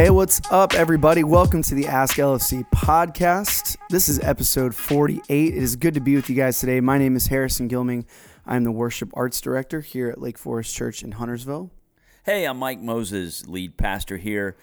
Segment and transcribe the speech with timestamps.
[0.00, 1.24] Hey, what's up, everybody?
[1.24, 3.76] Welcome to the Ask LFC podcast.
[3.90, 5.20] This is episode 48.
[5.28, 6.80] It is good to be with you guys today.
[6.80, 8.06] My name is Harrison Gilming.
[8.46, 11.70] I'm the worship arts director here at Lake Forest Church in Huntersville.
[12.24, 14.56] Hey, I'm Mike Moses, lead pastor here.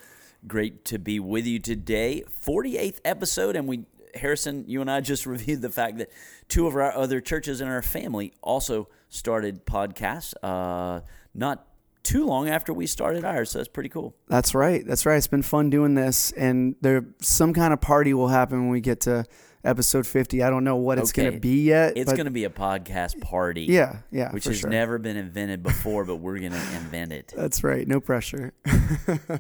[0.47, 2.23] Great to be with you today.
[2.43, 3.85] 48th episode, and we,
[4.15, 6.09] Harrison, you and I just reviewed the fact that
[6.47, 10.33] two of our other churches in our family also started podcasts.
[10.41, 11.01] Uh,
[11.35, 11.66] not
[12.07, 14.15] too long after we started ours, so that's pretty cool.
[14.29, 14.85] That's right.
[14.87, 15.17] That's right.
[15.17, 18.79] It's been fun doing this, and there some kind of party will happen when we
[18.79, 19.25] get to
[19.65, 20.41] episode 50.
[20.41, 21.97] I don't know what it's going to be yet.
[21.97, 23.63] It's going to be a podcast party.
[23.63, 24.31] Yeah, yeah.
[24.31, 24.69] Which has sure.
[24.69, 27.33] never been invented before, but we're going to invent it.
[27.37, 27.85] That's right.
[27.85, 28.53] No pressure.
[28.65, 29.37] uh,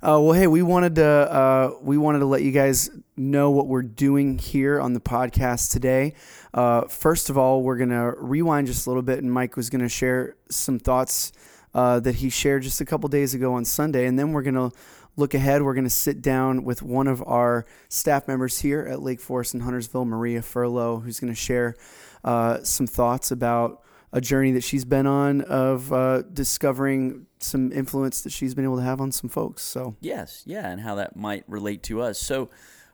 [0.00, 3.82] well, hey, we wanted to uh, we wanted to let you guys know what we're
[3.82, 6.14] doing here on the podcast today.
[6.52, 9.68] Uh, first of all, we're going to rewind just a little bit, and Mike was
[9.68, 11.32] going to share some thoughts
[11.74, 14.54] uh, that he shared just a couple days ago on Sunday, and then we're going
[14.54, 14.70] to
[15.16, 15.62] look ahead.
[15.62, 19.54] We're going to sit down with one of our staff members here at Lake Forest
[19.54, 21.76] in Huntersville, Maria Furlough, who's going to share
[22.22, 28.20] uh, some thoughts about a journey that she's been on of uh, discovering some influence
[28.22, 29.62] that she's been able to have on some folks.
[29.62, 32.18] So yes, yeah, and how that might relate to us.
[32.18, 32.48] So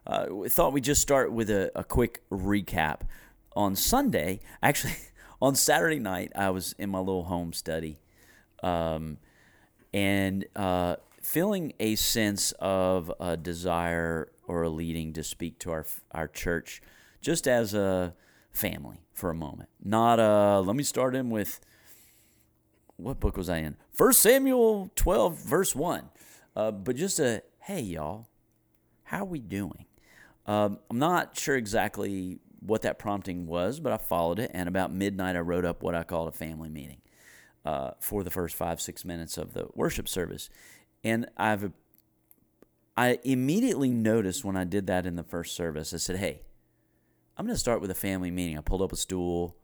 [0.06, 3.02] uh, we thought we'd just start with a, a quick recap.
[3.56, 4.94] On Sunday, actually,
[5.42, 7.98] on Saturday night, I was in my little home study,
[8.62, 9.18] um,
[9.92, 15.86] and uh, feeling a sense of a desire or a leading to speak to our
[16.12, 16.80] our church
[17.20, 18.14] just as a
[18.52, 19.68] family for a moment.
[19.82, 21.60] Not a let me start in with
[22.96, 23.76] what book was I in?
[23.92, 26.10] First Samuel 12 verse 1.
[26.56, 28.28] Uh, but just a hey y'all,
[29.04, 29.86] how are we doing?
[30.46, 34.50] Um, I'm not sure exactly what that prompting was, but I followed it.
[34.52, 37.00] And about midnight, I wrote up what I called a family meeting
[37.64, 40.50] uh, for the first five, six minutes of the worship service.
[41.04, 41.72] And I've
[42.96, 46.42] I immediately noticed when I did that in the first service, I said, Hey,
[47.40, 48.58] I'm going to start with a family meeting.
[48.58, 49.56] I pulled up a stool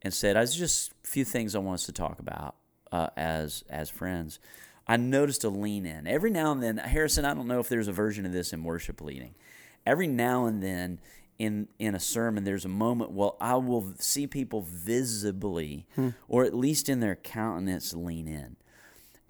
[0.00, 2.56] and said, "I just a few things I want us to talk about
[2.90, 4.38] uh, as as friends."
[4.86, 6.78] I noticed a lean in every now and then.
[6.78, 9.34] Harrison, I don't know if there's a version of this in worship leading.
[9.86, 11.00] Every now and then
[11.40, 13.12] in in a sermon, there's a moment.
[13.12, 16.10] Well, I will see people visibly, hmm.
[16.28, 18.56] or at least in their countenance, lean in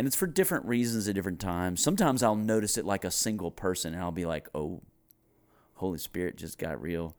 [0.00, 1.82] and it's for different reasons at different times.
[1.82, 4.81] Sometimes I'll notice it like a single person, and I'll be like, "Oh,
[5.75, 7.15] Holy Spirit just got real."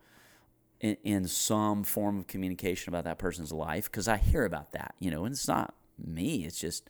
[0.79, 4.95] In, in some form of communication about that person's life, because I hear about that,
[4.99, 6.43] you know, and it's not me.
[6.43, 6.89] It's just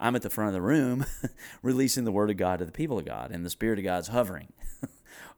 [0.00, 1.06] I'm at the front of the room
[1.62, 4.08] releasing the word of God to the people of God, and the Spirit of God's
[4.08, 4.52] hovering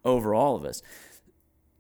[0.03, 0.81] over all of us.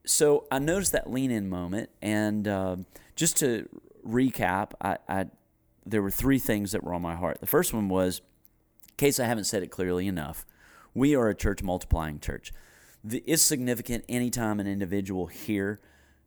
[0.06, 2.76] So I noticed that lean in moment, and uh,
[3.16, 3.68] just to
[4.06, 5.26] recap, I, I
[5.84, 7.40] there were three things that were on my heart.
[7.40, 8.20] The first one was,
[8.88, 10.46] in case I haven't said it clearly enough,
[10.94, 12.52] we are a church multiplying church.
[13.02, 15.80] The, it's significant anytime an individual here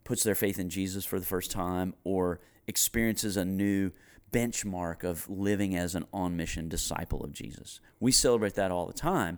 [0.03, 3.91] puts their faith in Jesus for the first time or experiences a new
[4.31, 7.79] benchmark of living as an on mission disciple of Jesus.
[7.99, 9.37] We celebrate that all the time.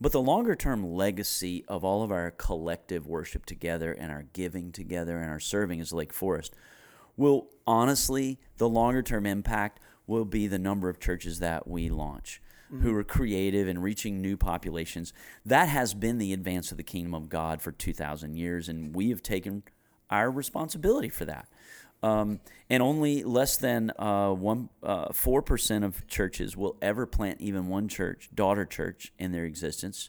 [0.00, 4.72] But the longer term legacy of all of our collective worship together and our giving
[4.72, 6.54] together and our serving as Lake Forest
[7.16, 12.40] will honestly, the longer term impact will be the number of churches that we launch.
[12.72, 12.82] Mm-hmm.
[12.82, 15.12] Who are creative and reaching new populations.
[15.44, 19.10] That has been the advance of the kingdom of God for 2,000 years, and we
[19.10, 19.64] have taken
[20.08, 21.48] our responsibility for that.
[22.02, 22.40] Um,
[22.70, 27.68] and only less than uh, one uh, four percent of churches will ever plant even
[27.68, 30.08] one church, daughter church, in their existence.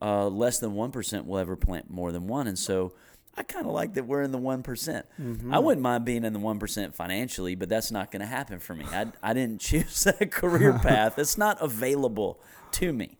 [0.00, 2.92] Uh, less than one percent will ever plant more than one, and so
[3.36, 5.54] I kind of like that we're in the one mm-hmm.
[5.54, 8.58] I wouldn't mind being in the one percent financially, but that's not going to happen
[8.58, 8.84] for me.
[8.92, 11.18] I, I didn't choose that career path.
[11.18, 12.40] It's not available
[12.72, 13.18] to me.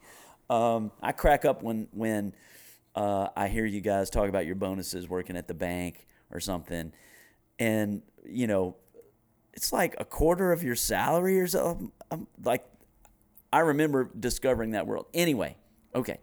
[0.49, 2.35] Um, I crack up when when
[2.95, 6.93] uh, I hear you guys talk about your bonuses working at the bank or something,
[7.61, 8.77] and you know,
[9.53, 11.93] it's like a quarter of your salary or something.
[12.11, 12.65] I'm like,
[13.53, 15.07] I remember discovering that world.
[15.15, 15.57] Anyway,
[15.95, 16.19] okay,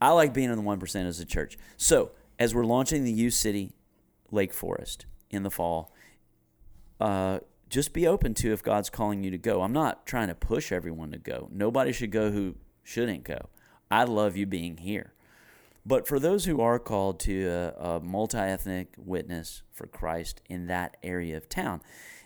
[0.00, 1.58] I like being in the one percent as a church.
[1.76, 3.72] So as we're launching the U City
[4.30, 5.92] Lake Forest in the fall,
[7.00, 9.62] uh, just be open to if God's calling you to go.
[9.62, 11.48] I'm not trying to push everyone to go.
[11.52, 13.48] Nobody should go who shouldn't go.
[13.90, 15.12] I love you being here.
[15.86, 20.66] But for those who are called to a, a multi ethnic witness for Christ in
[20.66, 21.80] that area of town,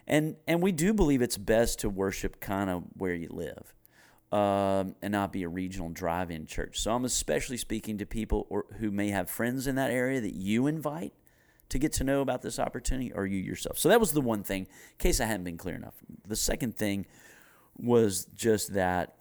[0.06, 3.74] and, and we do believe it's best to worship kind of where you live
[4.32, 6.80] um, and not be a regional drive-in church.
[6.80, 10.34] So I'm especially speaking to people or, who may have friends in that area that
[10.34, 11.12] you invite
[11.68, 13.78] to get to know about this opportunity, or you yourself.
[13.78, 14.62] So that was the one thing.
[14.62, 15.94] In case I hadn't been clear enough.
[16.26, 17.06] The second thing
[17.76, 19.14] was just that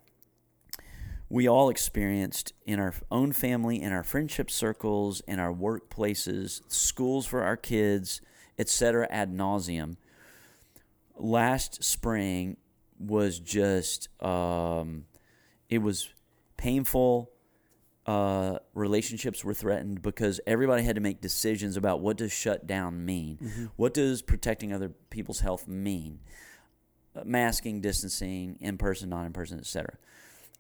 [1.30, 7.28] we all experienced in our own family, in our friendship circles, in our workplaces, schools
[7.28, 8.22] for our kids,
[8.58, 9.96] etc., ad nauseum.
[11.16, 12.58] Last spring
[12.98, 15.06] was just, um,
[15.70, 16.10] it was
[16.58, 17.30] painful.
[18.08, 23.06] Uh, relationships were threatened because everybody had to make decisions about what does shut down
[23.06, 23.66] mean, mm-hmm.
[23.76, 26.20] what does protecting other people's health mean,
[27.16, 29.96] uh, masking, distancing, in person, non in person, etc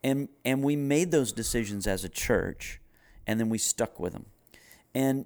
[0.04, 2.80] and and we made those decisions as a church
[3.28, 4.25] and then we stuck with them
[4.94, 5.25] and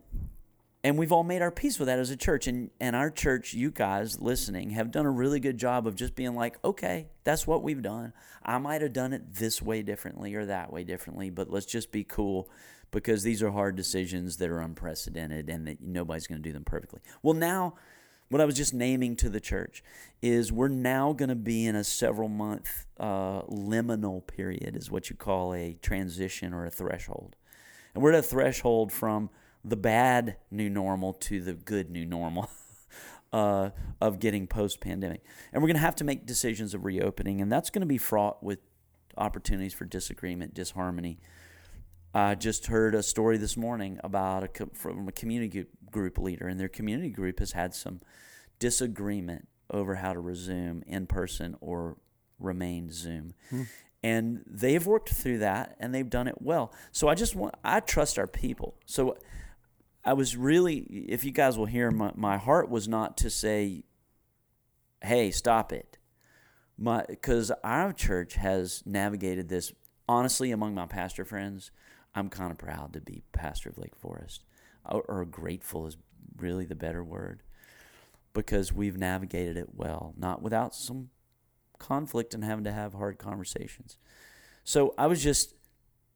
[0.86, 3.54] and we've all made our peace with that as a church and and our church
[3.54, 7.48] you guys listening have done a really good job of just being like okay that's
[7.48, 8.12] what we've done.
[8.44, 11.92] I might have done it this way differently or that way differently but let's just
[11.92, 12.50] be cool
[12.92, 16.64] because these are hard decisions that are unprecedented and that nobody's going to do them
[16.64, 17.02] perfectly.
[17.22, 17.75] Well now
[18.33, 19.83] what I was just naming to the church
[20.21, 25.12] is we're now going to be in a several month uh, liminal period, is what
[25.12, 27.35] you call a transition or a threshold.
[27.94, 29.30] And we're at a threshold from
[29.63, 32.50] the bad new normal to the good new normal.
[33.31, 35.24] Uh, of getting post pandemic.
[35.51, 37.97] And we're going to have to make decisions of reopening, and that's going to be
[37.97, 38.59] fraught with
[39.18, 41.18] opportunities for disagreement, disharmony.
[42.13, 46.60] I just heard a story this morning about a from a community group leader, and
[46.60, 48.00] their community group has had some
[48.60, 51.98] disagreement over how to resume in person or
[52.39, 53.33] remain Zoom.
[53.50, 53.63] Hmm.
[54.04, 56.74] And they've worked through that and they've done it well.
[56.92, 58.75] So I just want, I trust our people.
[58.86, 59.18] So
[60.04, 63.86] I was really, if you guys will hear, my, my heart was not to say,
[65.01, 65.98] hey, stop it.
[66.77, 69.71] My, because our church has navigated this
[70.10, 71.71] honestly among my pastor friends.
[72.15, 74.44] I'm kind of proud to be pastor of Lake Forest,
[74.86, 75.98] or, or grateful is
[76.38, 77.44] really the better word
[78.33, 81.10] because we've navigated it well, not without some
[81.77, 83.98] conflict and having to have hard conversations.
[84.63, 85.54] So I was just,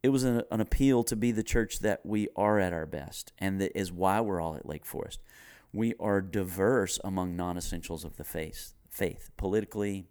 [0.01, 3.33] it was an, an, appeal to be the church that we are at our best,
[3.38, 5.21] and that is why we're all at Lake Forest.
[5.73, 10.07] We are diverse among non essentials of the faith, faith, politically,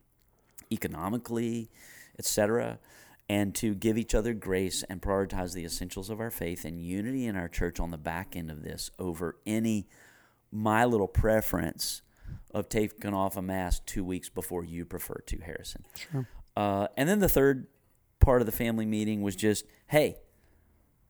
[0.70, 1.70] economically,
[2.18, 2.78] etc.,
[3.28, 7.26] and to give each other grace and prioritize the essentials of our faith and unity
[7.26, 9.88] in our church on the back end of this over any
[10.52, 12.02] my little preference
[12.52, 15.84] of taking off a mask two weeks before you prefer to, Harrison.
[16.10, 16.28] Sure.
[16.56, 17.66] Uh, and then the third
[18.20, 20.16] part of the family meeting was just, hey,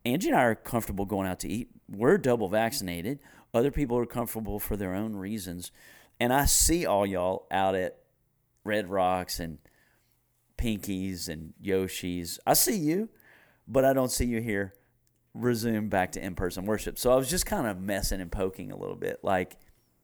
[0.04, 1.68] Angie and I are comfortable going out to eat.
[1.88, 3.20] We're double vaccinated.
[3.54, 5.70] Other people are comfortable for their own reasons.
[6.18, 7.98] And I see all y'all out at
[8.64, 9.58] Red Rocks and
[10.58, 12.38] Pinkies and Yoshi's.
[12.46, 13.08] I see you,
[13.68, 14.74] but I don't see you here
[15.36, 16.98] resume back to in person worship.
[16.98, 19.20] So I was just kind of messing and poking a little bit.
[19.22, 19.56] Like,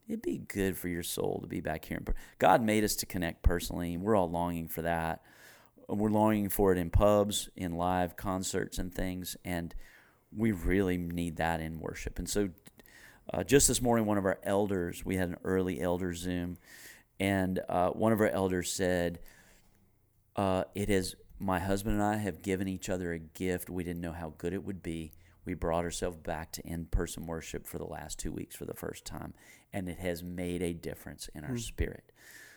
[0.06, 2.02] it'd be good for your soul to be back here.
[2.38, 5.22] God made us to connect personally, we're all longing for that.
[5.88, 9.36] We're longing for it in pubs, in live concerts, and things.
[9.44, 9.74] And
[10.34, 12.18] we really need that in worship.
[12.18, 12.50] And so,
[13.32, 16.56] uh, just this morning, one of our elders, we had an early elder Zoom,
[17.20, 19.18] and uh, one of our elders said,
[20.36, 23.68] uh, It is my husband and I have given each other a gift.
[23.68, 25.12] We didn't know how good it would be
[25.44, 28.74] we brought ourselves back to in person worship for the last two weeks for the
[28.74, 29.34] first time,
[29.72, 31.60] and it has made a difference in our mm.
[31.60, 32.12] spirit.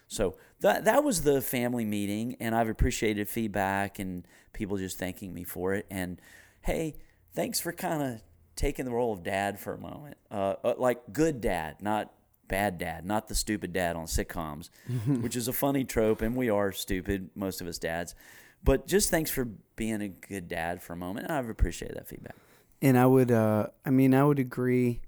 [0.08, 5.34] So that that was the family meeting, and I've appreciated feedback and people just thanking
[5.34, 5.88] me for it.
[5.90, 6.22] And
[6.62, 6.98] hey,
[7.34, 8.22] thanks for kind of
[8.56, 12.14] taking the role of dad for a moment, uh, uh, like good dad, not
[12.48, 14.70] bad dad, not the stupid dad on sitcoms,
[15.22, 18.16] which is a funny trope, and we are stupid, most of us dads.
[18.64, 22.36] But just thanks for being a good dad for a moment, I've appreciated that feedback
[22.82, 25.02] and I would, uh, I mean, I would agree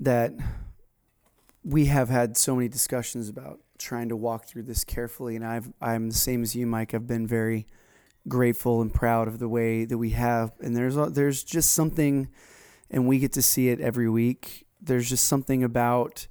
[0.00, 0.32] that
[1.64, 5.70] we have had so many discussions about trying to walk through this carefully, and I've,
[5.80, 6.94] I'm the same as you, Mike.
[6.94, 7.66] I've been very
[8.26, 12.28] grateful and proud of the way that we have, and there's, there's just something,
[12.90, 14.66] and we get to see it every week.
[14.80, 16.26] There's just something about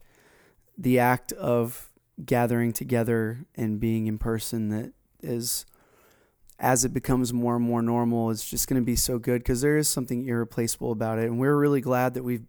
[0.78, 1.90] the act of
[2.24, 5.66] gathering together and being in person that is
[6.60, 9.62] as it becomes more and more normal, it's just going to be so good because
[9.62, 12.48] there is something irreplaceable about it, and we're really glad that we've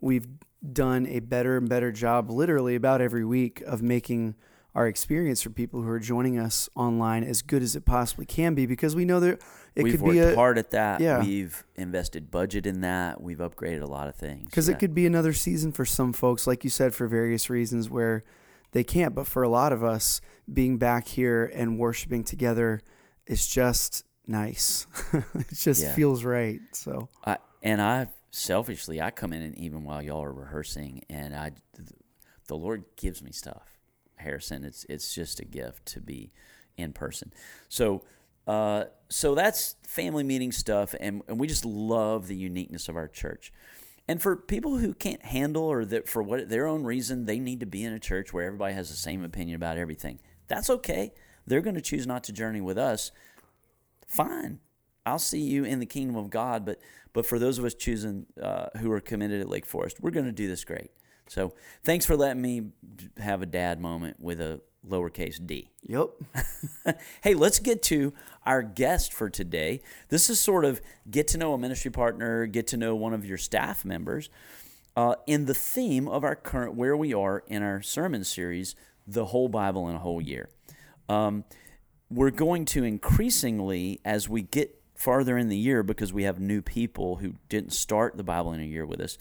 [0.00, 0.26] we've
[0.72, 4.34] done a better and better job, literally about every week, of making
[4.74, 8.54] our experience for people who are joining us online as good as it possibly can
[8.54, 9.40] be because we know that
[9.76, 11.02] it we've could worked be a, hard at that.
[11.02, 11.22] Yeah.
[11.22, 13.20] We've invested budget in that.
[13.20, 14.46] We've upgraded a lot of things.
[14.46, 17.90] Because it could be another season for some folks, like you said, for various reasons
[17.90, 18.24] where
[18.72, 19.14] they can't.
[19.14, 22.80] But for a lot of us, being back here and worshiping together
[23.26, 24.86] is just nice.
[25.12, 25.94] it just yeah.
[25.94, 26.60] feels right.
[26.72, 31.36] So I and I selfishly I come in and even while y'all are rehearsing and
[31.36, 31.52] I
[32.48, 33.78] the Lord gives me stuff.
[34.16, 36.32] Harrison, it's it's just a gift to be
[36.78, 37.32] in person.
[37.68, 38.04] So
[38.46, 43.08] Uh, so that's family meeting stuff, and, and we just love the uniqueness of our
[43.08, 43.52] church.
[44.08, 47.60] And for people who can't handle or that for what their own reason they need
[47.60, 51.12] to be in a church where everybody has the same opinion about everything, that's okay.
[51.46, 53.10] They're going to choose not to journey with us.
[54.06, 54.60] Fine,
[55.04, 56.64] I'll see you in the kingdom of God.
[56.64, 56.80] But
[57.12, 60.26] but for those of us choosing uh, who are committed at Lake Forest, we're going
[60.26, 60.90] to do this great.
[61.28, 62.68] So thanks for letting me
[63.18, 65.70] have a dad moment with a lowercase d.
[65.82, 66.10] Yep.
[67.22, 68.12] hey, let's get to
[68.44, 69.82] our guest for today.
[70.08, 73.24] This is sort of get to know a ministry partner, get to know one of
[73.24, 74.30] your staff members.
[74.96, 78.74] Uh, in the theme of our current where we are in our sermon series,
[79.06, 80.48] the whole Bible in a whole year.
[81.08, 81.44] Um,
[82.10, 86.62] we're going to increasingly, as we get farther in the year, because we have new
[86.62, 89.18] people who didn't start the Bible in a year with us,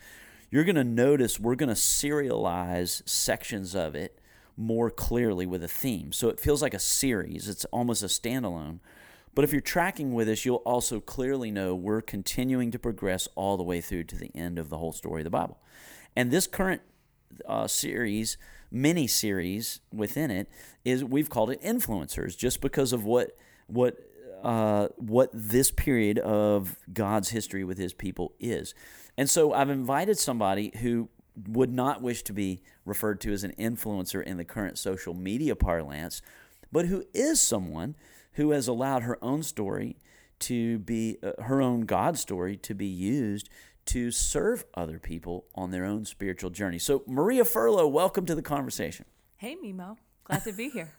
[0.50, 4.20] you're going to notice we're going to serialize sections of it
[4.58, 6.12] more clearly with a theme.
[6.12, 8.80] So it feels like a series, it's almost a standalone.
[9.34, 13.58] But if you're tracking with us, you'll also clearly know we're continuing to progress all
[13.58, 15.60] the way through to the end of the whole story of the Bible.
[16.16, 16.82] And this current
[17.46, 18.38] uh, series,
[18.72, 20.50] mini series within it,
[20.86, 23.98] is we've called it influencers, just because of what what
[24.42, 28.74] uh, what this period of God's history with His people is.
[29.18, 31.10] And so I've invited somebody who
[31.48, 35.56] would not wish to be referred to as an influencer in the current social media
[35.56, 36.22] parlance,
[36.72, 37.96] but who is someone
[38.34, 39.98] who has allowed her own story
[40.39, 43.50] to be uh, her own God story to be used
[43.86, 46.80] to serve other people on their own spiritual journey.
[46.80, 49.06] So, Maria Furlough, welcome to the conversation.
[49.38, 49.98] Hey, Mimo.
[50.25, 50.92] Glad to be here.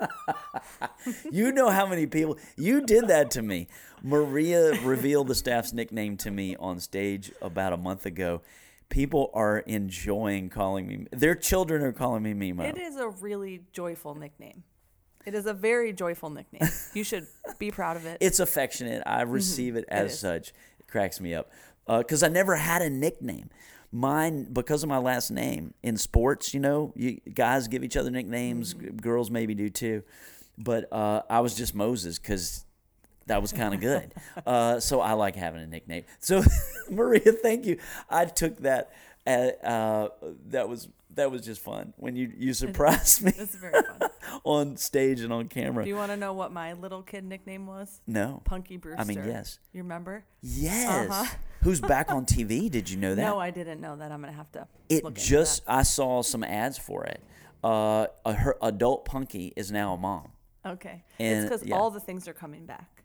[1.32, 3.66] you know how many people you did that to me.
[4.00, 8.42] Maria revealed the staff's nickname to me on stage about a month ago.
[8.88, 11.06] People are enjoying calling me.
[11.12, 12.64] Their children are calling me Mimo.
[12.64, 14.62] It is a really joyful nickname.
[15.26, 16.70] It is a very joyful nickname.
[16.94, 17.26] You should
[17.58, 18.18] be proud of it.
[18.20, 19.02] It's affectionate.
[19.04, 19.32] I mm-hmm.
[19.32, 20.18] receive it as is.
[20.20, 20.48] such.
[20.78, 21.50] It cracks me up
[21.88, 23.50] uh, because I never had a nickname.
[23.92, 28.10] Mine, because of my last name in sports, you know, you, guys give each other
[28.10, 28.74] nicknames.
[28.74, 28.96] Mm-hmm.
[28.96, 30.02] Girls maybe do too,
[30.58, 32.64] but uh, I was just Moses because
[33.26, 34.14] that was kind of good.
[34.46, 36.04] uh, so I like having a nickname.
[36.20, 36.42] So
[36.90, 37.78] Maria, thank you.
[38.08, 38.92] I took that.
[39.28, 40.10] At, uh,
[40.50, 44.10] that was that was just fun when you you surprised me It's very fun.
[44.44, 45.82] on stage and on camera.
[45.82, 48.00] Do you want to know what my little kid nickname was?
[48.06, 49.00] no, Punky Brewster.
[49.00, 49.58] I mean yes.
[49.72, 50.24] You remember?
[50.42, 51.10] Yes.
[51.10, 51.34] Uh-huh.
[51.62, 52.70] Who's back on TV?
[52.70, 53.22] Did you know that?
[53.22, 54.12] No, I didn't know that.
[54.12, 54.68] I'm gonna have to.
[54.88, 57.20] it just I saw some ads for it.
[57.64, 60.30] Uh, her adult Punky is now a mom.
[60.64, 61.02] okay.
[61.18, 61.74] and- it's because yeah.
[61.74, 62.95] all the things are coming back.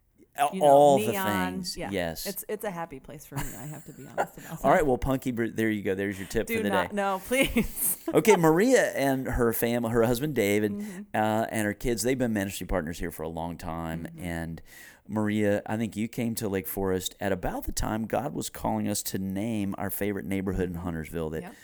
[0.54, 1.76] You know, All the things.
[1.78, 1.90] Yeah.
[1.92, 2.26] Yes.
[2.26, 3.44] It's it's a happy place for me.
[3.60, 4.60] I have to be honest about.
[4.64, 4.86] All right.
[4.86, 5.94] Well, Punky, there you go.
[5.94, 6.90] There's your tip Do for the not.
[6.90, 6.96] day.
[6.96, 7.98] No, please.
[8.14, 11.02] okay, Maria and her family, her husband David, Mm-hmm.
[11.14, 14.08] uh, and her kids, they've been ministry partners here for a long time.
[14.16, 14.24] Mm-hmm.
[14.26, 14.62] And
[15.08, 18.88] Maria, I think you came to Lake Forest at about the time God was calling
[18.88, 21.30] us to name our favorite neighborhood in Huntersville.
[21.32, 21.56] That Yep.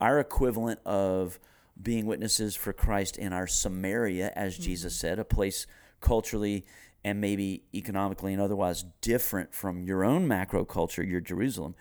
[0.00, 1.38] our equivalent of
[1.80, 5.00] being witnesses for Christ in our Samaria, as Jesus Mm-hmm.
[5.00, 5.66] said, a place
[6.00, 6.64] culturally
[7.06, 11.76] and maybe economically and otherwise different from your own macro culture, your Jerusalem,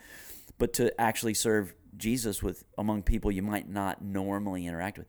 [0.59, 5.07] but to actually serve Jesus with among people you might not normally interact with.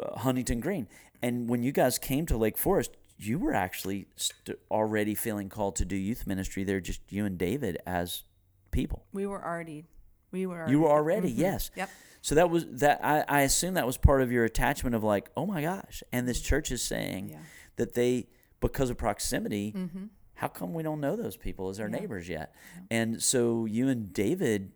[0.00, 0.86] Uh, Huntington Green.
[1.22, 5.74] And when you guys came to Lake Forest, you were actually st- already feeling called
[5.76, 8.22] to do youth ministry there, just you and David as
[8.70, 9.04] people.
[9.12, 9.86] we were already.
[10.30, 10.68] We were.
[10.68, 11.38] You were already- already, Mhm.
[11.38, 11.70] yes.
[11.74, 11.90] Yep.
[12.22, 13.00] So that was that.
[13.04, 16.28] I, I assume that was part of your attachment of like, oh my gosh, and
[16.28, 17.38] this church is saying Yeah.
[17.76, 18.28] that they,
[18.72, 20.04] because of proximity, Mm-hmm.
[20.34, 21.98] how come we don't know those people as our Yeah.
[22.00, 22.54] neighbors yet?
[22.90, 24.72] And so you and David,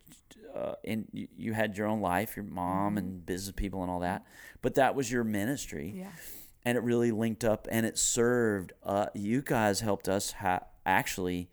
[0.54, 4.00] uh, and you, you had your own life, your mom and business people and all
[4.00, 4.24] that,
[4.62, 5.98] but that was your ministry, Mm-hmm.
[6.00, 6.10] Yeah.
[6.64, 8.72] and it really linked up and it served.
[8.82, 11.48] Uh, you guys helped us ha- actually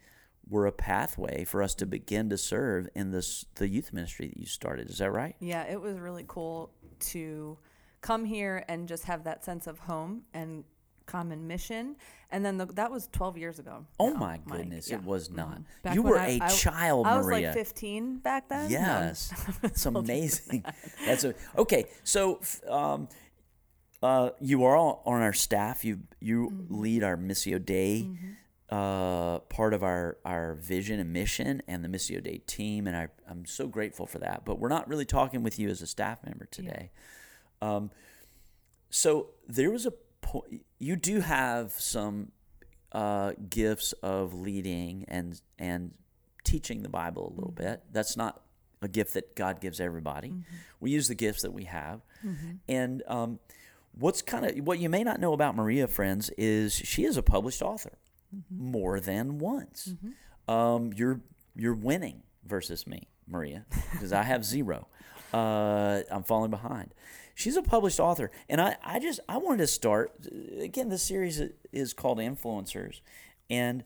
[0.49, 4.37] were a pathway for us to begin to serve in this the youth ministry that
[4.37, 4.89] you started.
[4.89, 5.35] Is that right?
[5.41, 6.71] Yeah, it was really cool
[7.11, 7.57] to
[7.99, 10.63] come here and just have that sense of home and
[11.07, 11.95] common mission.
[12.29, 13.85] And then the, that was 12 years ago.
[13.99, 14.97] Oh now, my goodness, Yeah.
[14.97, 15.61] it was not.
[15.85, 15.95] Mhm.
[15.95, 17.47] You were I- a I- child, I was Maria.
[17.47, 18.65] like 15 back then.
[18.65, 19.33] No, Yes,
[19.63, 20.65] it's older than amazing.
[21.05, 21.85] That's a, okay.
[22.03, 23.07] So, um,
[24.03, 25.83] uh, you are all on our staff.
[25.83, 26.81] You you Mm-hmm.
[26.81, 28.07] lead our Missio Dei,
[28.69, 32.85] uh, part of our our vision and mission, and the Missio Dei team.
[32.85, 34.45] And I I'm so grateful for that.
[34.45, 36.91] But we're not really talking with you as a staff member today.
[37.61, 37.89] Um,
[38.91, 40.65] so there was a point.
[40.79, 42.31] You do have some
[42.91, 45.91] uh, gifts of leading and and
[46.43, 47.83] teaching the Bible a little bit.
[47.91, 48.41] That's not
[48.81, 50.33] a gift that God gives everybody.
[50.79, 52.01] We use the gifts that we have,
[52.69, 53.39] and um,
[53.97, 57.23] what's kind of what you may not know about Maria, friends, is she is a
[57.23, 57.97] published author.
[58.51, 59.93] more than once.
[60.47, 61.21] Um, you're
[61.55, 64.87] you're winning versus me, Maria, because I have zero.
[65.33, 66.93] Uh, I'm falling behind.
[67.37, 70.11] She's a published author, and I, I just I wanted to start
[70.59, 70.89] again.
[70.89, 71.39] This series
[71.71, 73.01] is called Influencers,
[73.47, 73.83] and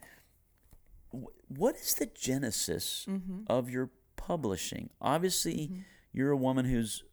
[1.49, 3.41] what is the genesis mm-hmm.
[3.47, 4.89] of your publishing?
[5.01, 5.81] Obviously, mm-hmm.
[6.13, 7.03] you're a woman who's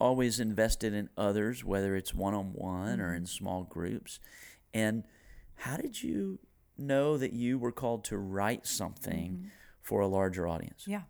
[0.00, 3.26] always invested in others, whether it's one on one or in mm-hmm.
[3.26, 4.18] small groups.
[4.72, 5.04] And
[5.56, 6.38] how did you
[6.78, 9.50] know that you were called to write something
[9.82, 10.84] for a larger audience?
[10.86, 11.02] Yeah.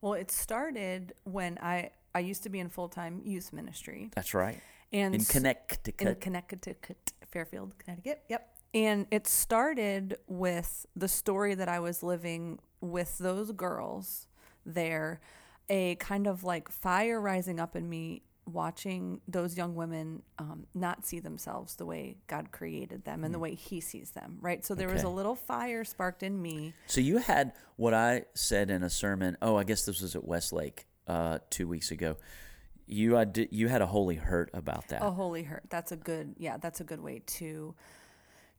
[0.00, 4.34] Well, it started when I I used to be in full time youth ministry That's
[4.34, 4.60] right.
[4.92, 6.00] and In Connecticut.
[6.00, 8.22] in Connecticut, Fairfield, Connecticut.
[8.28, 8.48] Yep.
[8.74, 14.26] And it started with the story that I was living with those girls
[14.64, 15.20] there,
[15.68, 21.06] a kind of like fire rising up in me watching those young women um, not
[21.06, 24.64] see themselves the way God created them and the way He sees them, right?
[24.64, 26.74] So there was a little fire sparked in me.
[26.86, 29.36] So you had what I said in a sermon.
[29.40, 32.16] Oh, I guess this was at Westlake uh, two weeks ago.
[32.86, 35.02] You had you had a holy hurt about that.
[35.02, 35.64] A holy hurt.
[35.70, 37.74] That's a good, yeah, that's a good way to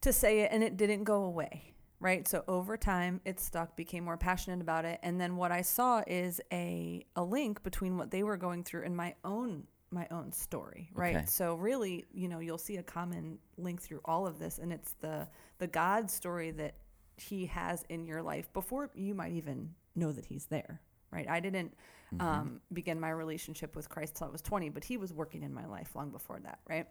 [0.01, 0.49] to say it.
[0.51, 2.27] And it didn't go away, right?
[2.27, 3.75] So over time, it stuck.
[3.75, 4.99] Became more passionate about it.
[5.03, 8.83] And then what I saw is a a link between what they were going through
[8.83, 11.15] and my own my own story, right?
[11.15, 11.25] Okay.
[11.27, 14.93] So really, you know, you'll see a common link through all of this, and it's
[15.01, 15.27] the
[15.59, 16.75] the God story that
[17.15, 20.81] He has in your life before you might even know that He's there,
[21.11, 21.29] right?
[21.29, 21.75] I didn't
[22.19, 25.53] um, begin my relationship with Christ till I was 20, but He was working in
[25.53, 26.87] my life long before that, right?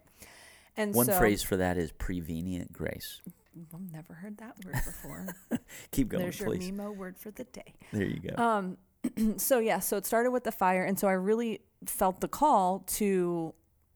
[0.75, 3.21] And One so, phrase for that is prevenient grace.
[3.73, 5.27] I've never heard that word before.
[5.91, 6.71] Keep going, There's your please.
[6.71, 7.75] Mimo word for the day.
[7.91, 8.43] There you go.
[8.43, 8.77] Um,
[9.37, 12.79] so yeah, so it started with the fire, and so I really felt the call
[12.79, 13.53] to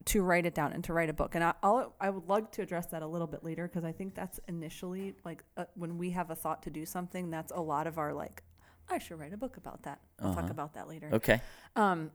[0.08, 1.34] to write it down and to write a book.
[1.34, 3.92] And I, I'll I would like to address that a little bit later because I
[3.92, 7.60] think that's initially like uh, when we have a thought to do something, that's a
[7.60, 8.42] lot of our like,
[8.90, 10.00] I should write a book about that.
[10.20, 10.50] I'll talk Uh-huh.
[10.50, 11.10] about that later.
[11.12, 11.40] okay.
[11.76, 12.10] Um,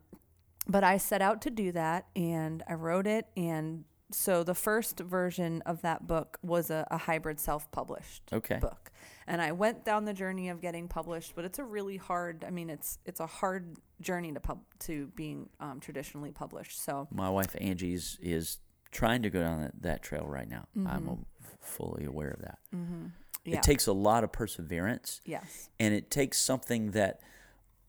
[0.68, 3.28] but I set out to do that and I wrote it.
[3.36, 8.60] And so the first version of that book was a, a hybrid self published Okay.
[8.60, 8.92] book.
[9.28, 12.50] And I went down the journey of getting published, but it's a really hard, I
[12.50, 16.82] mean, it's, it's a hard journey to pub, to being um, traditionally published.
[16.84, 18.60] So My wife Angie's is
[18.92, 20.66] trying to go down that, that trail right now.
[20.86, 21.18] I'm a,
[21.62, 22.60] fully aware of that.
[22.76, 23.06] Mm-hmm.
[23.46, 23.58] Yeah.
[23.58, 25.70] It takes a lot of perseverance, yes.
[25.80, 27.20] and it takes something that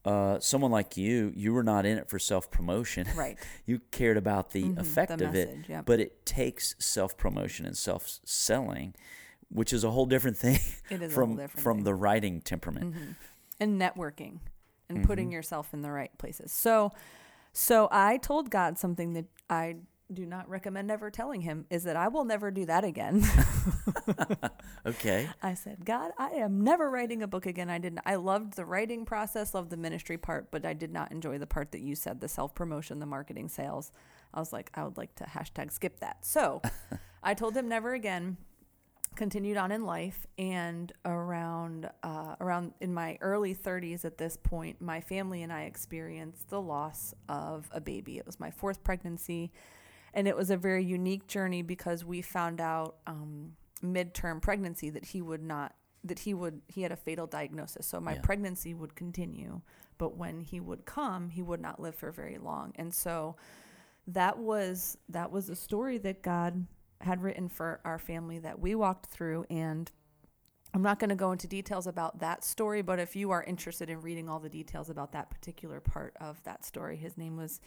[0.05, 3.07] uh, someone like you, you were not in it for self promotion.
[3.17, 3.39] Right.
[3.65, 5.87] you cared about the Mhm, the effect of it, yep.
[5.87, 8.95] but it takes self promotion and self selling,
[9.49, 10.59] which is a whole different thing
[10.91, 11.85] It is from different from thing.
[11.85, 12.95] the writing temperament.
[12.95, 13.15] Mhm.
[13.61, 14.41] and networking
[14.91, 15.07] and Mm-hmm.
[15.07, 16.53] putting yourself in the right places.
[16.53, 16.93] So
[17.55, 19.77] so I told God something that I
[20.13, 23.25] do not recommend ever telling him is that I will never do that again.
[24.87, 25.29] Okay.
[25.43, 27.71] I said, God, I am never writing a book again.
[27.71, 31.11] I didn't I loved the writing process, loved the ministry part, but I did not
[31.11, 33.93] enjoy the part that you said, the self promotion, the marketing sales.
[34.35, 36.25] I was like, I would like to hashtag skip that.
[36.25, 36.61] So
[37.23, 38.37] I told him never again.
[39.15, 44.81] Continued on in life, and around uh, around in my early 30s at this point,
[44.81, 48.19] my family and I experienced the loss of a baby.
[48.19, 49.53] It was my fourth pregnancy,
[50.15, 55.05] and it was a very unique journey because we found out um, midterm pregnancy that
[55.07, 55.75] he would not
[56.05, 57.87] that he would he had a fatal diagnosis.
[57.87, 58.21] So my Yeah.
[58.23, 59.61] pregnancy would continue
[59.99, 62.73] but when he would come he would not live for very long.
[62.77, 63.37] And so
[64.07, 66.67] that was that was a story that god
[67.01, 69.45] had written for our family that we walked through.
[69.51, 69.91] And
[70.73, 73.89] I'm not going to go into details about that story, but if you are interested
[73.91, 77.61] in reading all the details about that particular part of that story, his name was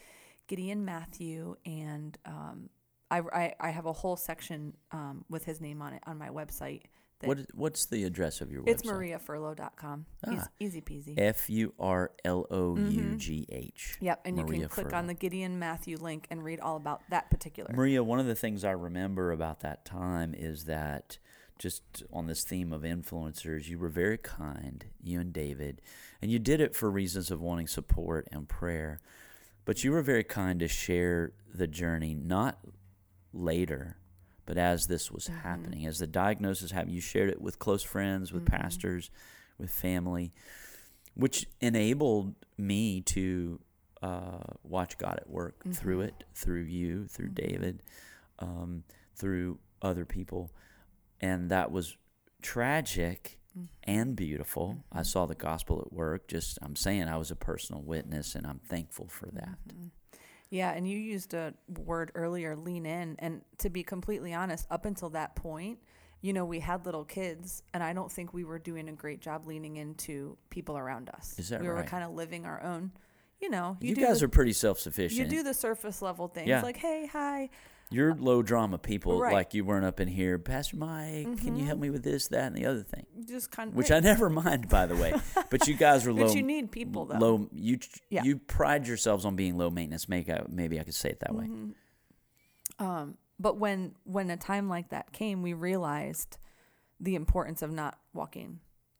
[0.47, 2.69] Gideon Matthew, and um,
[3.11, 6.29] I, I, I have a whole section um, with his name on it on my
[6.29, 6.83] website.
[7.19, 9.13] That What what's the address of your it's website?
[9.13, 10.05] It's mariafurlough.com.
[10.25, 10.31] Ah.
[10.31, 11.13] Easy, easy peasy.
[11.17, 13.97] F U R L O U G H.
[14.01, 14.99] Yep, and you can click Furlough.
[14.99, 17.73] on the Gideon Matthew link and read all about that particular.
[17.73, 21.17] Maria, one of the things I remember about that time is that
[21.57, 25.81] just on this theme of influencers, you were very kind, you and David,
[26.21, 29.01] and you did it for reasons of wanting support and prayer.
[29.67, 32.57] But you were very kind to share the journey, not
[33.33, 33.97] later,
[34.45, 35.39] but as this was Mm-hmm.
[35.41, 36.93] happening, as the diagnosis happened.
[36.93, 38.61] You shared it with close friends, with Mm-hmm.
[38.61, 39.11] pastors,
[39.57, 40.31] with family,
[41.15, 43.59] which enabled me to
[44.01, 45.71] uh, watch God at work Mm-hmm.
[45.73, 47.83] through it, through you, through David,
[48.39, 48.83] um,
[49.15, 50.49] through other people.
[51.19, 51.97] And that was
[52.41, 53.65] tragic Mm-hmm.
[53.91, 54.83] and beautiful.
[54.91, 56.27] I saw the gospel at work.
[56.27, 59.57] Just, I'm saying I was a personal witness, and I'm thankful for that.
[59.67, 59.87] Mm-hmm.
[60.49, 61.53] Yeah, and you used a
[61.85, 63.15] word earlier, lean in.
[63.19, 65.79] And to be completely honest, up until that point,
[66.21, 69.19] you know, we had little kids, and I don't think we were doing a great
[69.21, 71.35] job leaning into people around us.
[71.37, 72.91] Is that we were kind of living our own.
[73.39, 75.19] You know, You, do guys the, are pretty self-sufficient.
[75.19, 76.61] You do the surface level things Yeah.
[76.63, 77.49] like, hey, hi,
[77.89, 79.19] You're low drama people.
[79.21, 79.27] Right.
[79.27, 79.35] Mm-hmm.
[79.35, 81.37] Like you weren't up in here, Pastor Mike.
[81.39, 83.05] Can you help me with this, that, and the other thing?
[83.27, 85.13] just kind of Which I never mind, by the way.
[85.49, 86.27] But you guys are low.
[86.27, 87.17] But you need people though.
[87.17, 87.49] low.
[87.53, 88.23] You Yeah.
[88.23, 90.09] you pride yourselves on being low maintenance.
[90.09, 91.45] Make I, maybe I could say it that way.
[91.45, 92.85] Mm-hmm.
[92.85, 96.37] Um, but when when a time like that came, we realized
[96.99, 98.59] the importance of not walking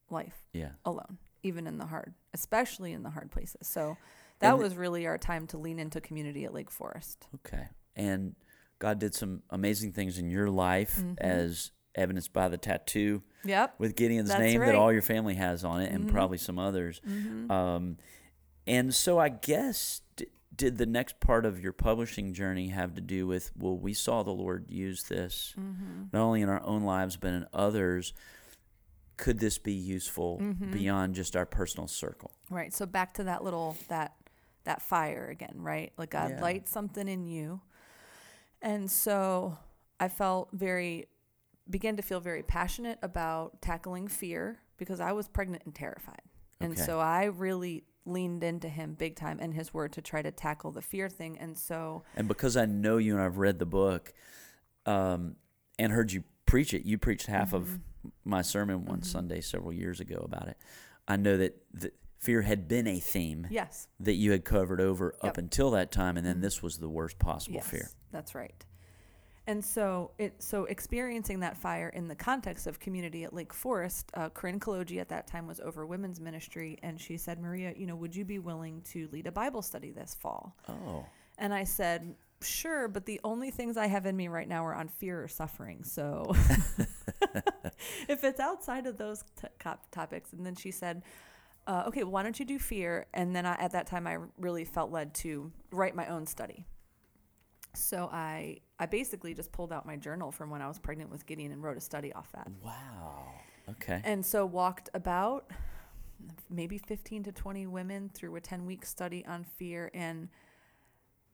[0.10, 0.72] life Yeah.
[0.86, 3.68] alone, even in the hard, especially in the hard places.
[3.68, 3.98] So
[4.40, 7.28] that And- was really our time to lean into community at Lake Forest.
[7.36, 7.68] Okay.
[7.96, 8.36] And
[8.80, 11.14] God did some amazing things in your life, Mm-hmm.
[11.20, 13.76] as evidenced by the tattoo Yep.
[13.80, 14.68] with Gideon's That's name right.
[14.68, 14.76] Mm-hmm.
[14.76, 17.02] that all your family has on it, and probably some others.
[17.50, 17.98] Um,
[18.68, 23.02] and so I guess d- did the next part of your publishing journey have to
[23.02, 26.04] do with well, we saw the Lord use this Mm-hmm.
[26.14, 28.14] not only in our own lives but in others.
[29.18, 30.72] Could this be useful Mm-hmm.
[30.72, 32.32] beyond just our personal circle?
[32.52, 32.72] Right.
[32.74, 34.14] So back to that little that
[34.66, 35.92] that fire again, right?
[35.98, 36.42] Like God Yeah.
[36.42, 37.62] lights something in you.
[38.62, 39.58] And so
[40.00, 41.08] I felt very
[41.70, 46.22] began to feel very passionate about tackling fear because I was pregnant and terrified.
[46.62, 46.82] And Okay.
[46.82, 50.72] so I really leaned into him big time and his word to try to tackle
[50.72, 51.38] the fear thing.
[51.38, 54.14] And so And because I know you and I've read the book
[54.86, 55.36] um,
[55.78, 58.10] and heard you preach it, you preached half of Mm-hmm.
[58.24, 60.58] my sermon one Sunday several years ago about it.
[61.08, 63.88] I know that the fear had been a theme yes.
[64.00, 65.16] that you had covered over Yep.
[65.18, 65.28] Mm-hmm.
[65.28, 67.90] up until that time, and then this was the worst possible Yes, fear.
[68.12, 68.66] That's right.
[69.48, 74.12] And so it so experiencing that fire in the context of community at Lake Forest,
[74.14, 77.88] uh, Corinne Kaloji at that time was over women's ministry, and she said, Maria, you
[77.88, 80.58] know, would you be willing to lead a Bible study this fall?
[80.68, 81.06] Oh,
[81.38, 84.76] And I said, sure, but the only things I have in me right now are
[84.76, 85.84] on fear or suffering.
[85.84, 86.36] So
[88.10, 91.04] if it's outside of those t- cop- topics, and then she said,
[91.68, 93.06] uh, okay, well, why don't you do fear?
[93.14, 96.66] And then I, at that time, I really felt led to write my own study.
[97.74, 101.26] So I, I basically just pulled out my journal from when I was pregnant with
[101.26, 102.48] Gideon and wrote a study off that.
[102.64, 103.34] wow.
[103.70, 104.02] Okay.
[104.04, 105.52] And so walked about
[106.50, 110.30] maybe 15 to 20 women through a 10 week study on fear and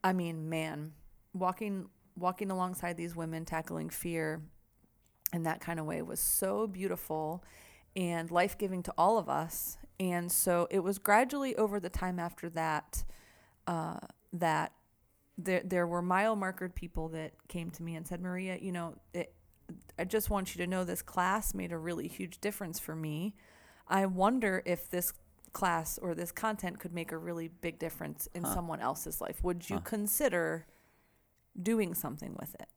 [0.03, 0.91] I mean, man,
[1.33, 4.41] walking walking alongside these women tackling fear
[5.31, 7.43] in that kind of way was so beautiful
[7.95, 9.77] and life-giving to all of us.
[9.99, 13.03] And so it was gradually over the time after that
[13.65, 13.99] uh,
[14.33, 14.73] that
[15.37, 18.95] there there were mile markered people that came to me and said, Maria, you know,
[19.13, 19.33] it,
[19.97, 23.33] I just want you to know this class made a really huge difference for me.
[23.87, 25.13] I wonder if this
[25.53, 28.53] class or this content could make a really big difference in Huh.
[28.53, 29.43] someone else's life.
[29.43, 29.81] Would you Huh.
[29.83, 30.65] consider
[31.61, 32.67] doing something with it?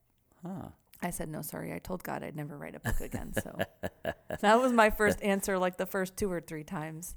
[0.43, 0.69] Huh.
[1.03, 1.73] I said, no, sorry.
[1.75, 3.33] I told God I'd never write a book again.
[3.35, 3.59] So
[4.41, 7.17] that was my first answer, like the first two or three times.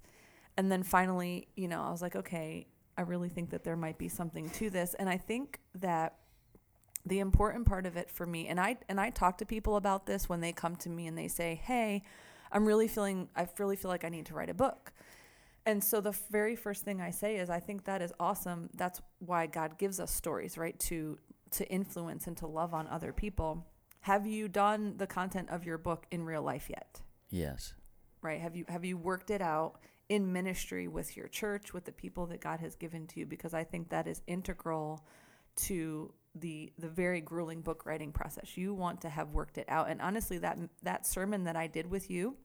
[0.58, 2.68] And then finally, you know, I was like, okay,
[3.00, 4.94] I really think that there might be something to this.
[4.94, 6.16] And I think that
[7.06, 10.06] the important part of it for me, and I and I talk to people about
[10.06, 12.04] this when they come to me and they say, hey,
[12.52, 14.92] I'm really feeling, I really feel like I need to write a book.
[15.66, 18.70] And so the very first thing I say is, I think that is awesome.
[18.74, 20.78] That's why God gives us stories, right?
[20.82, 21.18] To
[21.52, 23.66] to influence and to love on other people.
[24.02, 27.02] Have you done the content of your book in real life yet?
[27.30, 27.76] Yes.
[28.22, 28.42] Right?
[28.42, 29.80] Have you have you worked it out
[30.10, 33.26] in ministry with your church, with the people that God has given to you?
[33.26, 35.06] Because I think that is integral
[35.58, 38.58] to the the very grueling book writing process.
[38.58, 39.90] You want to have worked it out.
[39.90, 42.38] And honestly, that that sermon that I did with you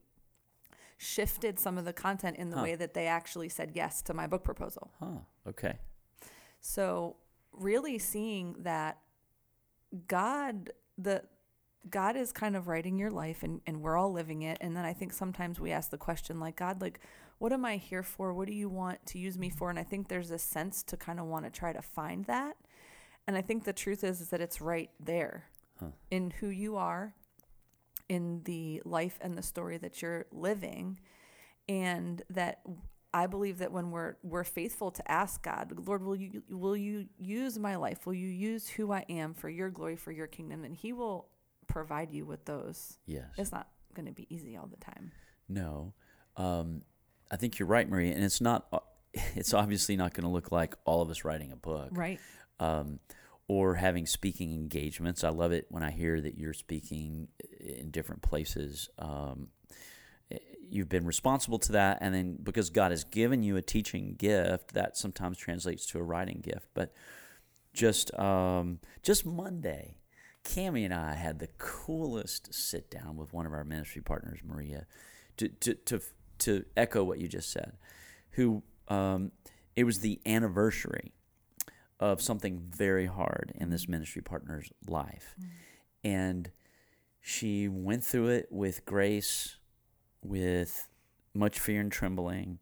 [0.97, 2.63] shifted some of the content in the Huh.
[2.63, 4.91] way that they actually said yes to my book proposal.
[5.01, 5.19] Huh.
[5.49, 5.79] Okay.
[6.61, 7.17] So
[7.53, 8.99] really seeing that
[10.09, 11.25] God the
[11.91, 14.57] God is kind of writing your life and, and we're all living it.
[14.61, 16.99] And then I think sometimes we ask the question like, God, like,
[17.45, 18.33] what am I here for?
[18.33, 19.69] What do you want to use me for?
[19.69, 22.57] And I think there's a sense to kind of want to try to find that.
[23.27, 25.45] And I think the truth is, is that it's right there
[25.79, 25.89] Huh.
[26.11, 27.15] in who you are,
[28.09, 30.99] in the life and the story that you're living.
[31.69, 32.63] And that
[33.13, 37.09] I believe that when we're we're faithful to ask God, Lord, will you will you
[37.19, 38.07] use my life?
[38.07, 40.65] Will you use who I am for your glory, for your kingdom?
[40.65, 41.29] And He will
[41.67, 42.97] provide you with those.
[43.05, 43.27] Yes.
[43.37, 45.13] It's not going to be easy all the time.
[45.47, 45.93] No,
[46.39, 46.81] um,
[47.31, 48.67] I think you're right, Maria, and it's not.
[49.37, 52.19] It's obviously not going to look like all of us writing a book, Right.
[52.59, 52.99] um,
[53.47, 55.23] or having speaking engagements.
[55.23, 57.29] I love it when I hear that you're speaking
[57.61, 58.89] in different places.
[58.99, 59.51] Um,
[60.69, 64.75] you've been responsible to that, and then because God has given you a teaching gift,
[64.75, 66.67] that sometimes translates to a writing gift.
[66.75, 66.93] But
[67.73, 69.99] just um, just Monday,
[70.45, 74.87] Cami and I had the coolest sit down with one of our ministry partners, Maria,
[75.37, 76.01] to to to,
[76.41, 77.73] to echo what you just said.
[78.33, 79.33] Who um,
[79.77, 81.13] it was the anniversary
[82.01, 85.35] of something very hard in this ministry partner's life,
[86.03, 86.51] and
[87.21, 89.57] she went through it with grace,
[90.23, 90.89] with
[91.33, 92.59] much fear and trembling.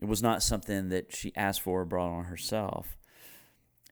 [0.00, 2.96] It was not something that she asked for or brought on herself.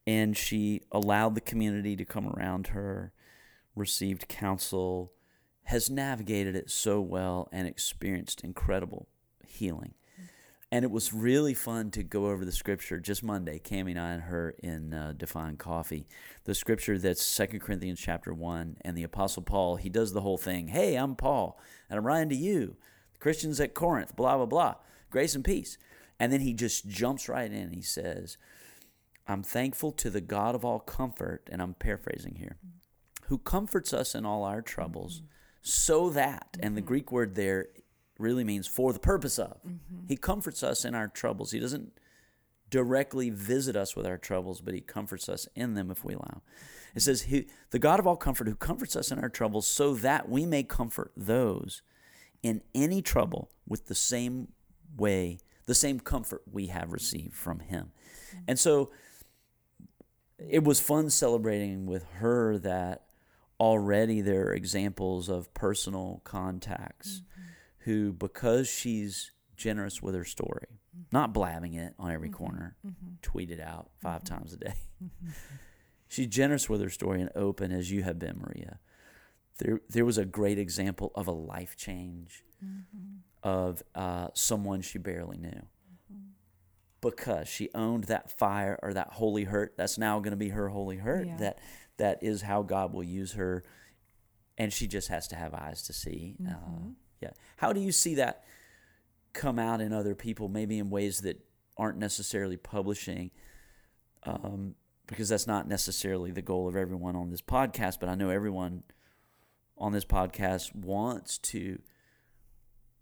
[0.07, 3.13] And she allowed the community to come around her,
[3.75, 5.13] received counsel,
[5.67, 9.09] has navigated it so well, and experienced incredible
[9.47, 9.95] healing.
[10.71, 14.13] And it was really fun to go over the scripture just Monday, Cami and I
[14.13, 16.07] and her in uh, Define Coffee.
[16.45, 18.79] The scripture that's Second Corinthians chapter 1.
[18.81, 20.69] And the Apostle Paul, he does the whole thing.
[20.69, 22.77] Hey, I'm Paul, and I'm writing to you,
[23.21, 24.75] Christians at Corinth, blah, blah, blah.
[25.11, 25.79] Grace and peace.
[26.19, 27.73] And then he just jumps right in.
[27.73, 28.37] He says,
[29.27, 32.57] I'm thankful to the God of all comfort, and I'm paraphrasing here,
[33.27, 35.23] who comforts us in all our troubles,
[35.67, 36.89] so that, and the mm-hmm.
[36.89, 37.67] Greek word there
[38.19, 39.59] really means for the purpose of.
[39.67, 40.07] Mm-hmm.
[40.07, 41.51] He comforts us in our troubles.
[41.51, 41.99] He doesn't
[42.71, 46.41] directly visit us with our troubles, but he comforts us in them if we allow.
[46.95, 49.95] It says, he, The God of all comfort who comforts us in our troubles, so
[49.95, 51.83] that we may comfort those
[52.45, 54.49] in any trouble with the same
[54.97, 57.91] way, the same comfort we have received from him.
[58.31, 58.39] Mm-hmm.
[58.49, 58.91] And so
[60.39, 63.06] it was fun celebrating with her that
[63.61, 67.42] already there are examples of personal contacts mm-hmm.
[67.90, 71.03] who, because she's generous with her story, mm-hmm.
[71.12, 72.37] not blabbing it on every mm-hmm.
[72.37, 72.77] corner,
[73.23, 74.75] tweet it out 5 times a day.
[76.09, 78.79] she's generous with her story and open as you have been, Maria.
[79.59, 82.45] There, there was a great example of a life change
[83.42, 85.66] of uh, someone she barely knew.
[87.01, 90.71] Because she owned that fire or that holy hurt that's now going to be her
[90.71, 91.37] holy hurt Yeah.
[91.37, 91.59] that
[91.99, 93.65] that is how god will use her
[94.59, 96.53] and she just has to have eyes to see uh,
[97.21, 97.31] yeah.
[97.57, 98.45] How do you see that
[99.33, 101.41] come out in other people maybe in ways that
[101.77, 103.31] aren't necessarily publishing?
[104.25, 104.75] Um,
[105.07, 108.83] because that's not necessarily the goal of everyone on this podcast but i know everyone
[109.79, 111.79] on this podcast wants to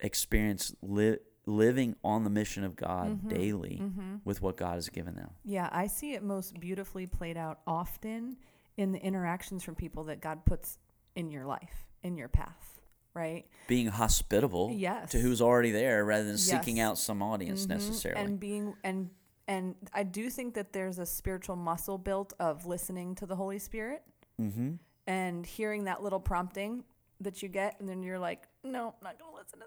[0.00, 3.83] experience li- living on the mission of God daily
[4.24, 5.30] with what God has given them.
[5.44, 8.37] Yeah, I see it most beautifully played out often
[8.76, 10.78] in the interactions from people that God puts
[11.14, 12.80] in your life, in your path,
[13.14, 13.46] right?
[13.68, 15.10] Being hospitable Yes.
[15.12, 17.68] to who's already there rather than seeking out some audience Mhm.
[17.70, 18.20] necessarily.
[18.24, 19.10] And being and
[19.46, 23.58] and I do think that there's a spiritual muscle built of listening to the Holy
[23.58, 24.02] Spirit
[24.40, 24.76] mm-hmm.
[25.06, 26.82] and hearing that little prompting
[27.20, 29.66] that you get and then you're like, "No, I'm not going to listen to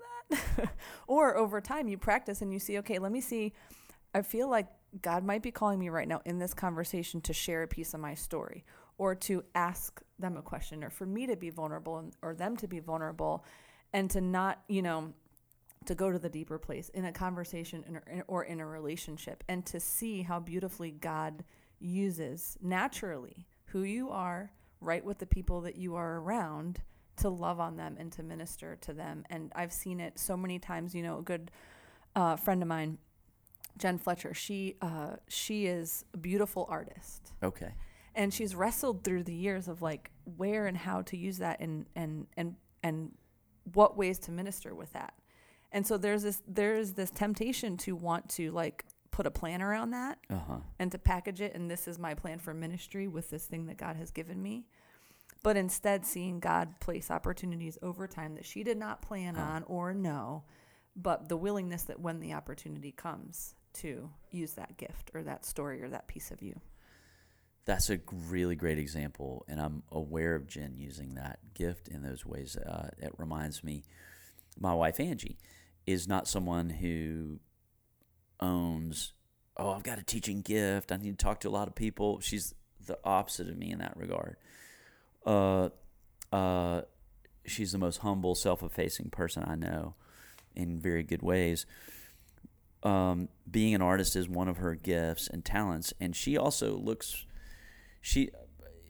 [0.58, 0.74] that."
[1.08, 3.54] or over time you practice and you see, "Okay, let me see
[4.16, 4.68] I feel like
[5.02, 8.00] God might be calling me right now in this conversation to share a piece of
[8.00, 8.66] my story
[8.98, 12.58] or to ask them a question or for me to be vulnerable and, or them
[12.58, 13.44] to be vulnerable
[13.94, 15.14] and to not, you know,
[15.86, 19.44] to go to the deeper place in a conversation in a, or in a relationship
[19.48, 21.44] and to see how beautifully God
[21.80, 26.82] uses naturally who you are right with the people that you are around
[27.18, 30.60] to love on them and to minister to them and I've seen it so many
[30.60, 31.52] times you know a good
[32.16, 32.98] uh, friend of mine
[33.78, 37.74] Jen Fletcher she uh, she is a beautiful artist Okay.
[38.18, 41.86] And she's wrestled through the years of like where and how to use that and
[41.96, 43.12] and and and
[43.74, 45.14] what ways to minister with that
[45.72, 49.92] and so there's this there's this temptation to want to like put a plan around
[49.92, 50.58] that Uh huh.
[50.80, 53.78] and to package it and this is my plan for ministry with this thing that
[53.78, 54.66] God has given me
[55.44, 59.42] but instead seeing God place opportunities over time that she did not plan Huh.
[59.44, 60.44] on or know
[60.96, 65.84] but the willingness that when the opportunity comes to use that gift or that story
[65.84, 66.60] or that piece of you
[67.68, 72.26] That's a really great example, and I'm aware of Jen using that gift in those
[72.26, 72.58] ways.
[72.58, 73.84] Uh, it reminds me,
[74.60, 75.38] my wife Angie
[75.86, 77.40] is not someone who
[78.40, 79.14] owns.
[79.56, 80.92] Oh, I've got a teaching gift.
[80.92, 82.20] I need to talk to a lot of people.
[82.20, 84.38] She's the opposite of me in that regard.
[85.26, 85.70] Uh,
[86.32, 86.82] uh,
[87.46, 89.94] she's the most humble, self-effacing person I know,
[90.56, 91.68] in very good ways
[92.84, 97.26] um, being an artist is one of her gifts and talents, and she also looks.
[98.08, 98.30] She,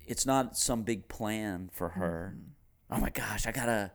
[0.06, 2.36] it's not some big plan for her.
[2.36, 2.93] Mm-hmm.
[2.93, 3.91] Oh my gosh, I gotta,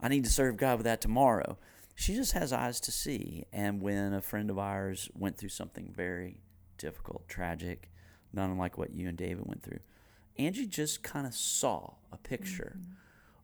[0.00, 1.58] I need to serve God with that tomorrow.
[1.94, 5.92] She just has eyes to see, and when a friend of ours went through something
[5.96, 6.40] very
[6.76, 7.88] difficult, tragic,
[8.32, 9.78] not unlike what you and David went through,
[10.36, 12.94] Angie just kind of saw a picture mm-hmm.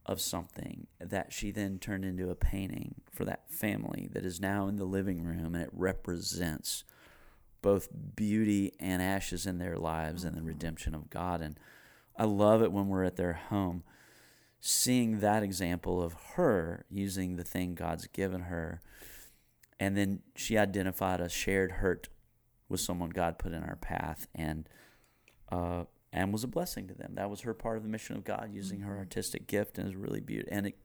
[0.04, 4.66] of something that she then turned into a painting for that family that is now
[4.66, 6.82] in the living room and it represents
[7.62, 11.58] both beauty and ashes in their lives and the redemption of God and
[12.20, 13.84] I love it when we're at their home,
[14.58, 18.80] seeing that example of her using the thing God's given her.
[19.78, 22.08] And then she identified a shared hurt
[22.68, 24.68] with someone God put in our path and
[25.52, 27.12] uh, and was a blessing to them.
[27.14, 29.94] That was her part of the mission of God, using her artistic gift, and is
[29.94, 30.52] really beautiful.
[30.56, 30.76] And it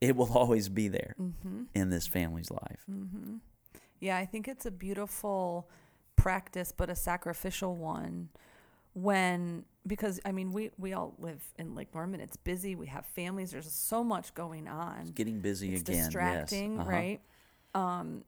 [0.00, 1.62] it will always be there Mm-hmm.
[1.74, 2.84] in this family's life.
[2.88, 3.36] Mm-hmm.
[4.00, 5.68] Yeah, I think it's a beautiful
[6.16, 8.28] practice, but a sacrificial one.
[8.94, 12.20] When because I mean we we all live in Lake Norman.
[12.20, 12.74] It's busy.
[12.74, 13.52] We have families.
[13.52, 15.00] There's so much going on.
[15.02, 15.96] It's getting busy it's again.
[15.96, 16.04] yes.
[16.06, 16.90] distracting, Uh-huh.
[16.90, 17.20] right?
[17.74, 18.24] Um,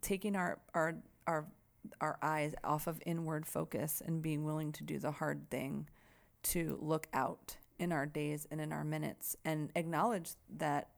[0.00, 1.46] taking our our our
[2.00, 5.88] our eyes off of inward focus and being willing to do the hard thing
[6.42, 10.88] to look out in our days and in our minutes and acknowledge that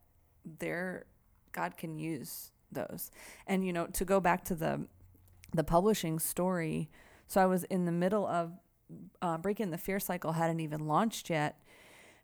[0.58, 1.06] there
[1.52, 3.10] God can use those.
[3.46, 4.86] And you know, to go back to the
[5.54, 6.90] the publishing story,
[7.26, 8.52] so I was in the middle of
[9.20, 11.60] uh, breaking the fear cycle hadn't even launched yet,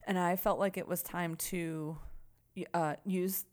[0.06, 1.98] and I felt like it was time to
[2.74, 3.44] uh, use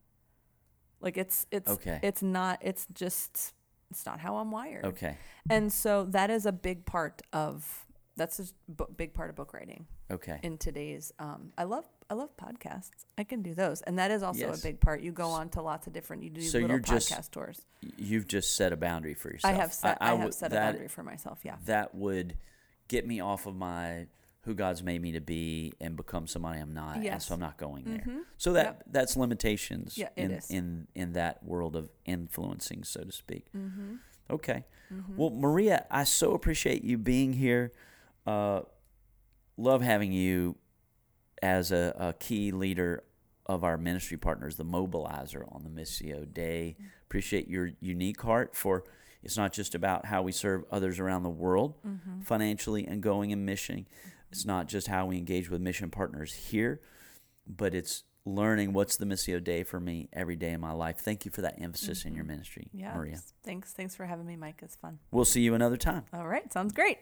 [1.01, 1.99] Like it's it's Okay.
[2.03, 3.53] it's not it's just
[3.89, 4.85] it's not how I'm wired.
[4.85, 5.17] Okay.
[5.49, 7.85] And so that is a big part of
[8.17, 10.39] that's a big part of book writing Okay.
[10.43, 13.05] in today's um I love I love podcasts.
[13.17, 13.81] I can do those.
[13.81, 14.59] And that is also Yes.
[14.59, 15.01] a big part.
[15.01, 17.61] You go on to lots of different you do So little you're just- podcast tours.
[17.97, 19.53] You've just set a boundary for yourself.
[19.53, 21.55] I have set I, have would- set a that- boundary for myself, yeah.
[21.65, 22.37] That would
[22.87, 24.07] get me off of my
[24.43, 26.97] who God's made me to be and become somebody I'm not.
[26.97, 27.25] And Yes.
[27.25, 28.03] so I'm not going there.
[28.07, 28.21] Mhm.
[28.37, 28.83] So that Yep.
[28.91, 33.51] that's limitations Yeah, in, in in that world of influencing, so to speak.
[33.53, 33.97] Mhm.
[34.29, 34.65] Okay.
[34.93, 35.15] Mhm.
[35.17, 37.71] Well, Maria, I so appreciate you being here.
[38.25, 38.61] Uh,
[39.57, 40.55] love having you
[41.41, 43.03] as a, a key leader
[43.45, 46.75] of our ministry partners, the mobilizer on the Missio Dei.
[47.05, 48.83] Appreciate your unique heart for
[49.21, 52.23] it's not just about how we serve others around the world Mhm.
[52.23, 53.87] financially and going and mission.
[54.31, 56.79] It's not just how we engage with mission partners here,
[57.47, 60.97] but it's learning what's the Missio Dei for me every day in my life.
[60.99, 62.29] Thank you for that emphasis in your Mhm.
[62.29, 62.95] ministry, Yeah.
[62.95, 63.17] Maria.
[63.43, 63.71] Thanks.
[63.73, 64.61] Thanks for having me, Mike.
[64.63, 64.99] It's fun.
[65.11, 66.05] We'll see you another time.
[66.13, 66.51] All right.
[66.51, 66.97] Sounds great.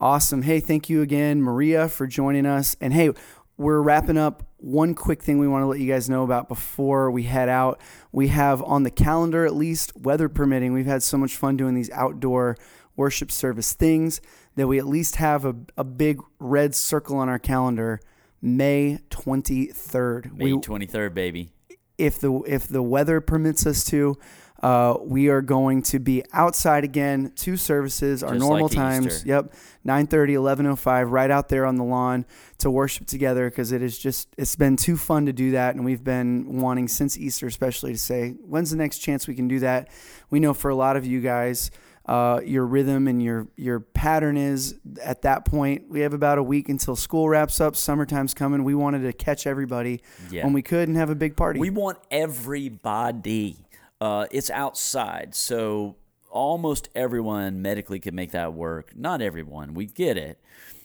[0.00, 0.42] Awesome.
[0.42, 2.76] Hey, thank you again, Maria, for joining us.
[2.80, 3.10] And hey,
[3.56, 4.44] we're wrapping up.
[4.58, 7.80] One quick thing we want to let you guys know about before we head out.
[8.12, 11.74] We have on the calendar, at least weather permitting, we've had so much fun doing
[11.74, 12.56] these outdoor
[12.96, 14.20] worship service things
[14.56, 18.00] that we at least have a, a big red circle on our calendar
[18.42, 20.32] May 23rd.
[20.32, 21.50] May We- 23rd, baby.
[21.96, 24.16] if the if the weather permits us to,
[24.62, 27.32] uh, we are going to be outside again.
[27.36, 29.06] Two services, our Just normal like times.
[29.06, 29.28] Easter.
[29.28, 29.52] Yep,
[29.86, 32.24] 9:30, 11:05, right out there on the lawn
[32.58, 35.84] to worship together because it is just it's been too fun to do that, and
[35.84, 39.60] we've been wanting since Easter, especially to say when's the next chance we can do
[39.60, 39.88] that.
[40.30, 41.70] We know for a lot of you guys.
[42.06, 45.90] Uh, your rhythm and your your pattern is at that point.
[45.90, 47.76] We have about a week until school wraps up.
[47.76, 48.64] Summertime's coming.
[48.64, 50.00] We wanted to catch everybody
[50.30, 50.44] Yeah.
[50.44, 51.60] when we could and have a big party.
[51.60, 53.56] We want everybody.
[54.00, 55.96] Uh, it's outside, so
[56.30, 58.92] almost everyone medically could make that work.
[58.96, 60.38] Not everyone, we get it.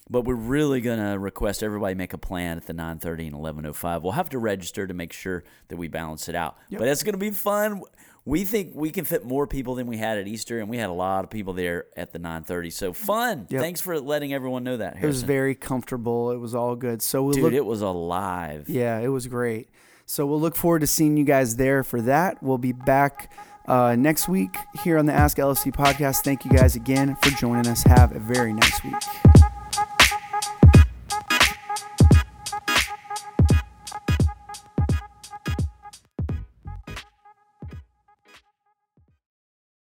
[0.09, 4.03] But we're really gonna request everybody make a plan at the 9:30 and 11:05.
[4.03, 6.57] We'll have to register to make sure that we balance it out.
[6.71, 7.81] But it's gonna be fun.
[8.25, 10.89] We think we can fit more people than we had at Easter, and we had
[10.89, 12.69] a lot of people there at the 9:30.
[12.69, 13.47] So fun!
[13.49, 13.61] Yep.
[13.61, 14.97] Thanks for letting everyone know that.
[15.01, 16.31] It was very comfortable.
[16.31, 17.01] It was all good.
[17.01, 17.43] So we'll dude.
[17.43, 17.53] look.
[17.53, 18.67] it was alive.
[18.67, 19.69] Yeah, it was great.
[20.05, 22.41] So we'll look forward to seeing you guys there for that.
[22.43, 23.31] We'll be back
[23.67, 26.23] uh, next week here on the Ask LFC podcast.
[26.23, 27.83] Thank you guys again for joining us.
[27.83, 29.42] Have a very nice week.